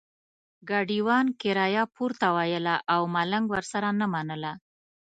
ګاډیوان 0.69 1.25
کرایه 1.41 1.83
پورته 1.95 2.27
ویله 2.35 2.75
او 2.93 3.01
ملنګ 3.15 3.45
ورسره 3.49 3.87
نه 3.99 4.07
منله. 4.13 4.51